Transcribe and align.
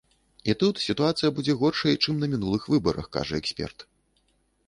І 0.51 0.53
тут 0.61 0.79
сітуацыя 0.85 1.29
будзе 1.39 1.55
горшай, 1.59 1.99
чым 2.05 2.17
на 2.23 2.29
мінулых 2.33 2.65
выбарах, 2.75 3.11
кажа 3.19 3.35
эксперт. 3.43 3.87